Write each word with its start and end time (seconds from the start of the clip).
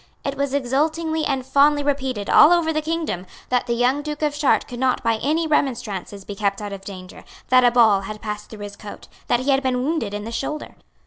It 0.25 0.33
was 0.35 0.51
exultingly 0.51 1.25
and 1.25 1.45
fondly 1.45 1.83
repeated 1.83 2.27
all 2.27 2.51
over 2.51 2.73
the 2.73 2.81
kingdom 2.81 3.27
that 3.49 3.67
the 3.67 3.75
young 3.75 4.01
Duke 4.01 4.23
of 4.23 4.35
Chartres 4.35 4.67
could 4.67 4.79
not 4.79 5.03
by 5.03 5.17
any 5.21 5.45
remonstrances 5.45 6.25
be 6.25 6.33
kept 6.33 6.59
out 6.59 6.73
of 6.73 6.81
danger, 6.81 7.23
that 7.49 7.63
a 7.63 7.69
ball 7.69 8.01
had 8.01 8.19
passed 8.19 8.49
through 8.49 8.61
his 8.63 8.75
coat 8.75 9.07
that 9.27 9.41
he 9.41 9.51
had 9.51 9.61
been 9.61 9.83
wounded 9.83 10.15
in 10.15 10.23
the 10.23 10.31
shoulder. 10.31 10.73